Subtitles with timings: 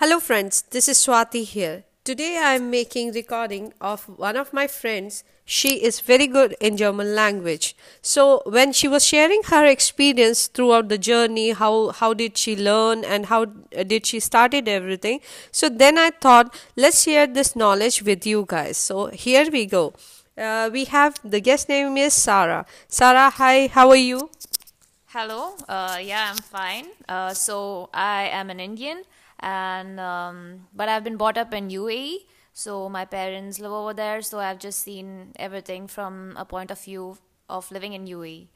[0.00, 1.84] Hello friends, this is Swati here.
[2.04, 5.24] Today I am making recording of one of my friends.
[5.46, 7.74] She is very good in German language.
[8.02, 13.06] So when she was sharing her experience throughout the journey, how how did she learn
[13.06, 15.20] and how did she started everything.
[15.50, 18.76] So then I thought let's share this knowledge with you guys.
[18.76, 19.94] So here we go.
[20.36, 22.66] Uh, we have the guest name is Sarah.
[22.86, 24.28] Sarah, hi, how are you?
[25.06, 25.54] Hello.
[25.66, 26.88] Uh, yeah, I'm fine.
[27.08, 29.04] Uh, so I am an Indian,
[29.46, 32.26] and um, but I've been brought up in UAE.
[32.52, 34.20] So my parents live over there.
[34.22, 37.16] So I've just seen everything from a point of view
[37.48, 38.48] of living in UAE.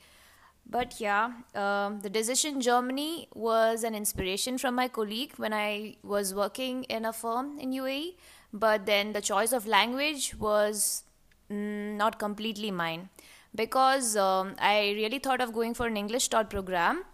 [0.68, 6.34] But yeah, um, the decision Germany was an inspiration from my colleague when I was
[6.34, 8.16] working in a firm in UAE.
[8.52, 11.04] But then the choice of language was
[11.50, 13.09] mm, not completely mine
[13.54, 17.04] because um, I really thought of going for an English taught program.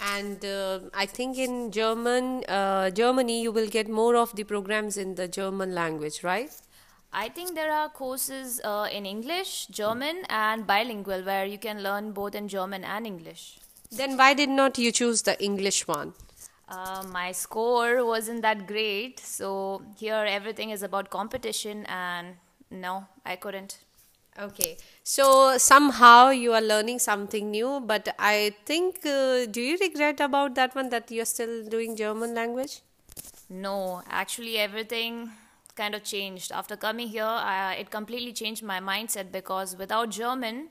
[0.00, 4.96] And uh, I think in German, uh, Germany, you will get more of the programs
[4.96, 6.50] in the German language, right?
[7.12, 12.12] I think there are courses uh, in English, German, and bilingual where you can learn
[12.12, 13.58] both in German and English.
[13.90, 16.12] Then why did not you choose the English one?
[16.68, 22.36] Uh, my score wasn't that great, so here everything is about competition, and
[22.70, 23.78] no, I couldn't.
[24.40, 30.20] Okay, so somehow you are learning something new, but I think, uh, do you regret
[30.20, 32.82] about that one that you're still doing German language?
[33.50, 35.30] No, actually, everything
[35.74, 36.52] kind of changed.
[36.52, 40.68] After coming here, I, it completely changed my mindset because without German,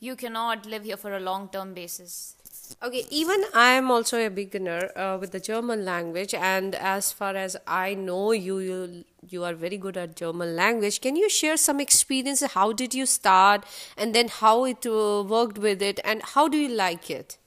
[0.00, 2.34] you cannot live here for a long term basis.
[2.82, 7.34] Okay, even I am also a beginner uh, with the German language, and as far
[7.34, 11.00] as I know, you, you you are very good at German language.
[11.00, 12.42] Can you share some experience?
[12.42, 13.64] How did you start,
[13.96, 17.38] and then how it uh, worked with it, and how do you like it?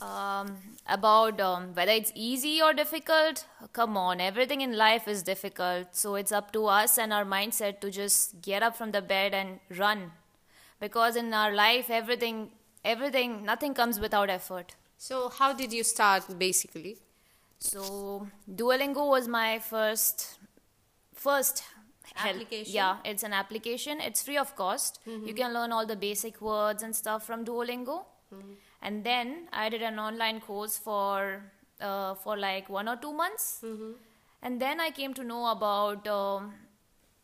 [0.00, 5.88] Um, about um, whether it's easy or difficult, come on, everything in life is difficult.
[5.92, 9.34] So it's up to us and our mindset to just get up from the bed
[9.34, 10.12] and run.
[10.80, 12.50] Because in our life, everything
[12.94, 16.96] everything nothing comes without effort so how did you start basically
[17.58, 18.26] so
[18.60, 20.38] duolingo was my first
[21.14, 21.62] first
[22.16, 25.26] application yeah it's an application it's free of cost mm-hmm.
[25.26, 27.98] you can learn all the basic words and stuff from duolingo
[28.34, 28.52] mm-hmm.
[28.82, 31.42] and then i did an online course for
[31.80, 33.92] uh, for like one or two months mm-hmm.
[34.42, 36.52] and then i came to know about um,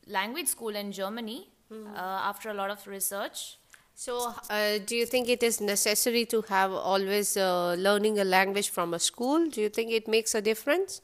[0.07, 1.95] language school in germany mm-hmm.
[1.95, 3.59] uh, after a lot of research
[3.95, 8.71] so, uh, do you think it is necessary to have always uh, learning a language
[8.71, 9.49] from a school?
[9.49, 11.01] Do you think it makes a difference?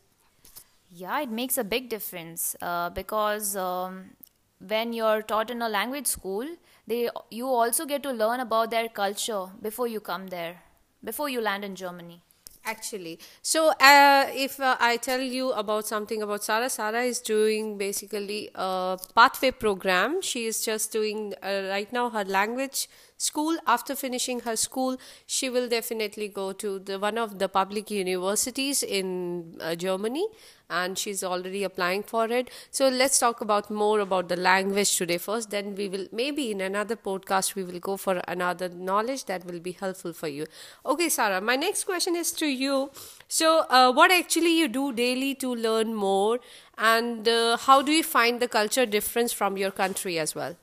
[0.91, 4.11] Yeah, it makes a big difference uh, because um,
[4.59, 6.47] when you're taught in a language school,
[6.87, 10.63] they you also get to learn about their culture before you come there,
[11.05, 12.23] before you land in Germany.
[12.63, 17.79] Actually, so uh, if uh, I tell you about something about Sarah, Sarah is doing
[17.79, 20.21] basically a pathway program.
[20.21, 22.89] She is just doing uh, right now her language
[23.21, 23.57] school.
[23.67, 28.83] After finishing her school, she will definitely go to the one of the public universities
[28.83, 30.27] in uh, Germany
[30.69, 32.51] and she's already applying for it.
[32.71, 35.51] So let's talk about more about the language today first.
[35.51, 39.61] Then we will maybe in another podcast we will go for another knowledge that will
[39.61, 40.47] be helpful for you.
[40.87, 42.91] Okay, Sarah, my next question is to you.
[43.29, 46.41] So, uh, what actually you do daily to learn more,
[46.79, 50.57] and uh, how do you find the culture difference from your country as well?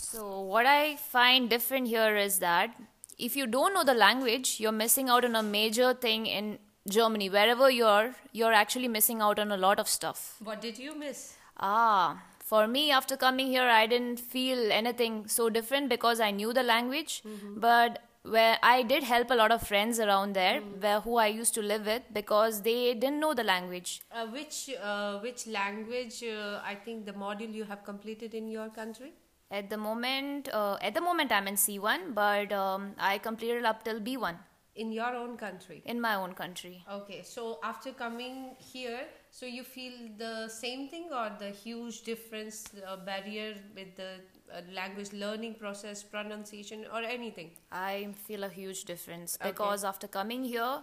[0.00, 2.74] So, what I find different here is that
[3.18, 7.28] if you don't know the language, you're missing out on a major thing in Germany,
[7.28, 10.36] wherever you're, you're actually missing out on a lot of stuff.
[10.42, 11.34] What did you miss?
[11.58, 16.52] Ah, for me, after coming here, I didn't feel anything so different because I knew
[16.52, 17.22] the language.
[17.26, 17.60] Mm-hmm.
[17.60, 20.82] But where I did help a lot of friends around there, mm.
[20.82, 24.02] where who I used to live with, because they didn't know the language.
[24.12, 26.22] Uh, which uh, which language?
[26.22, 29.12] Uh, I think the module you have completed in your country.
[29.50, 33.82] At the moment, uh, at the moment I'm in C1, but um, I completed up
[33.82, 34.36] till B1
[34.76, 39.00] in your own country in my own country okay so after coming here
[39.30, 44.12] so you feel the same thing or the huge difference uh, barrier with the
[44.54, 49.50] uh, language learning process pronunciation or anything i feel a huge difference okay.
[49.50, 50.82] because after coming here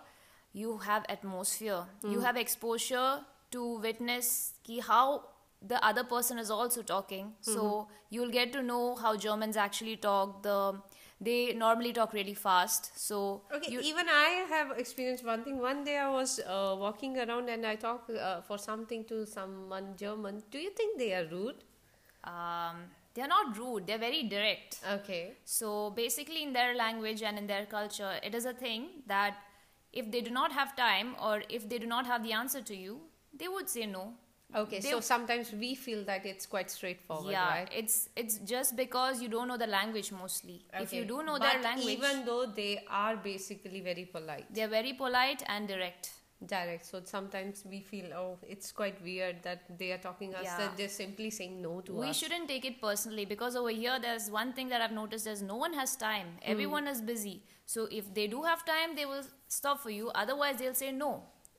[0.54, 2.12] you have atmosphere mm.
[2.12, 2.26] you hmm.
[2.26, 3.22] have exposure
[3.52, 5.24] to witness ki how
[5.62, 7.26] the other person is also talking.
[7.26, 7.54] Mm-hmm.
[7.54, 10.44] so you'll get to know how germans actually talk.
[10.44, 10.82] The
[11.20, 12.92] they normally talk really fast.
[13.00, 15.60] So okay you, even i have experienced one thing.
[15.60, 19.96] One day i was uh, walking around and i talked uh, for something to someone
[19.98, 20.44] german.
[20.52, 21.64] Do you think they are rude?
[22.24, 23.88] Um, they're not rude.
[23.88, 24.80] They're very direct.
[24.94, 25.34] Okay.
[25.44, 29.38] So basically in their language and in their culture it is a thing that
[29.92, 32.76] if they do not have time or if they do not have the answer to
[32.76, 33.00] you
[33.34, 34.14] they would say no.
[34.56, 37.70] Okay, so sometimes we feel that it's quite straightforward, yeah, right?
[37.76, 40.66] it's it's just because you don't know the language mostly.
[40.74, 44.70] If you do know but their language, even though they are basically very polite, they're
[44.70, 46.12] very polite and direct.
[46.50, 50.58] direct, so sometimes we feel, oh, it's quite weird that they are talking us Yeah.
[50.60, 52.08] that they're simply saying no to we us.
[52.08, 55.42] We shouldn't take it personally because over here there's one thing that I've noticed is
[55.42, 56.28] no one has time.
[56.36, 56.52] Hmm.
[56.54, 57.34] Everyone is busy.
[57.66, 60.12] So if they do have time, they will stop for you.
[60.24, 61.12] Otherwise, they'll say no.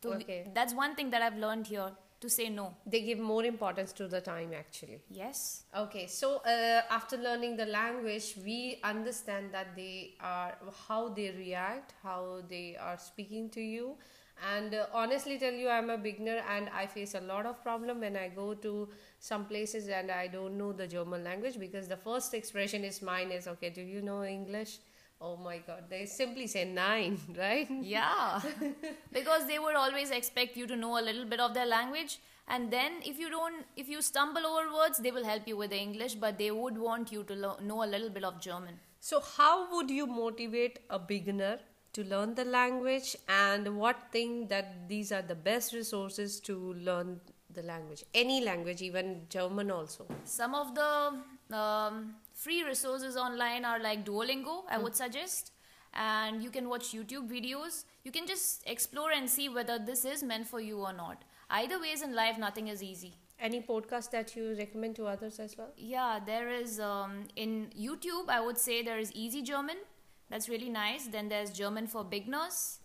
[0.02, 0.38] So we- Okay.
[0.60, 2.74] that's one thing that I've learned here to say no.
[2.86, 5.00] They give more importance to the time, actually.
[5.08, 5.64] Yes.
[5.76, 10.56] Okay, so uh, after learning the language, we understand that they are
[10.88, 13.96] how they react, how they are speaking to you.
[14.54, 18.00] And uh, honestly, tell you, I'm a beginner and I face a lot of problem
[18.00, 18.88] when I go to
[19.18, 23.32] some places and I don't know the German language because the first expression is mine
[23.32, 23.70] is okay.
[23.70, 24.78] Do you know English?
[25.20, 27.68] Oh my God, they simply say nein, right?
[27.80, 28.40] Yeah.
[29.12, 32.20] because they would always expect you to know a little bit of their language.
[32.46, 35.70] And then if you don't, if you stumble over words, they will help you with
[35.70, 38.78] the English, but they would want you to lo- know a little bit of German.
[39.00, 41.58] So, how would you motivate a beginner
[41.92, 47.20] to learn the language, and what thing that these are the best resources to learn
[47.58, 48.04] the language?
[48.14, 50.06] Any language, even German, also.
[50.24, 55.52] Some of the um, free resources online are like Duolingo, I would suggest.
[55.94, 57.84] And you can watch YouTube videos.
[58.04, 61.24] You can just explore and see whether this is meant for you or not.
[61.50, 63.14] Either ways in life, nothing is easy.
[63.40, 65.72] Any podcast that you recommend to others as well?
[65.76, 69.76] Yeah, there is um, in YouTube, I would say there is Easy German.
[70.30, 71.06] That's really nice.
[71.06, 72.80] Then there's German for beginners.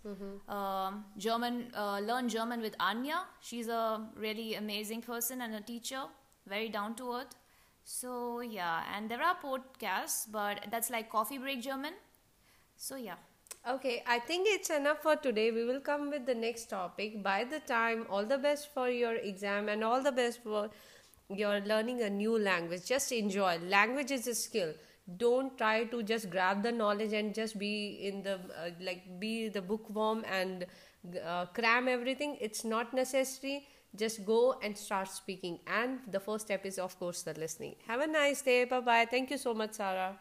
[0.47, 3.23] Um, German, uh, learn German with Anja.
[3.41, 6.03] She's a really amazing person and a teacher,
[6.47, 7.35] very down to earth.
[7.83, 11.93] So yeah, and there are podcasts, but that's like coffee break German.
[12.77, 13.15] So yeah.
[13.69, 15.51] Okay, I think it's enough for today.
[15.51, 17.21] We will come with the next topic.
[17.23, 20.69] By the time, all the best for your exam and all the best for
[21.29, 22.85] your learning a new language.
[22.85, 23.59] Just enjoy.
[23.59, 24.73] Language is a skill.
[25.17, 29.49] Don't try to just grab the knowledge and just be in the uh, like be
[29.49, 30.65] the bookworm and
[31.25, 32.37] uh, cram everything.
[32.39, 33.67] It's not necessary.
[33.95, 35.59] Just go and start speaking.
[35.67, 37.75] And the first step is, of course, the listening.
[37.87, 38.63] Have a nice day.
[38.65, 39.05] Bye bye.
[39.09, 40.17] Thank you so much, Sarah.